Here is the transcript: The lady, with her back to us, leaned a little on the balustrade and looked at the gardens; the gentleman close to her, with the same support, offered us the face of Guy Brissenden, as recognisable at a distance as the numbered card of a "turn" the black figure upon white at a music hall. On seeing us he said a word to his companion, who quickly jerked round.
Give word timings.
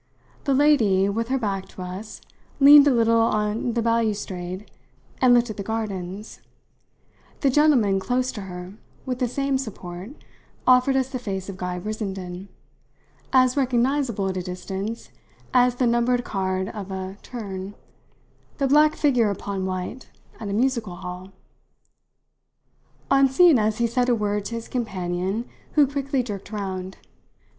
The 0.45 0.55
lady, 0.55 1.09
with 1.09 1.27
her 1.27 1.37
back 1.37 1.67
to 1.67 1.83
us, 1.83 2.21
leaned 2.59 2.87
a 2.87 2.91
little 2.91 3.21
on 3.21 3.73
the 3.73 3.83
balustrade 3.83 4.67
and 5.21 5.31
looked 5.35 5.51
at 5.51 5.57
the 5.57 5.61
gardens; 5.61 6.41
the 7.41 7.51
gentleman 7.51 7.99
close 7.99 8.31
to 8.31 8.41
her, 8.41 8.73
with 9.05 9.19
the 9.19 9.27
same 9.27 9.59
support, 9.59 10.09
offered 10.65 10.95
us 10.95 11.09
the 11.11 11.19
face 11.19 11.49
of 11.49 11.57
Guy 11.57 11.77
Brissenden, 11.77 12.47
as 13.31 13.55
recognisable 13.55 14.27
at 14.27 14.37
a 14.37 14.41
distance 14.41 15.11
as 15.53 15.75
the 15.75 15.85
numbered 15.85 16.23
card 16.25 16.69
of 16.69 16.89
a 16.89 17.17
"turn" 17.21 17.75
the 18.57 18.65
black 18.67 18.95
figure 18.95 19.29
upon 19.29 19.67
white 19.67 20.09
at 20.39 20.49
a 20.49 20.53
music 20.53 20.85
hall. 20.85 21.31
On 23.11 23.27
seeing 23.29 23.59
us 23.59 23.77
he 23.77 23.85
said 23.85 24.09
a 24.09 24.15
word 24.15 24.45
to 24.45 24.55
his 24.55 24.67
companion, 24.67 25.47
who 25.73 25.85
quickly 25.85 26.23
jerked 26.23 26.51
round. 26.51 26.97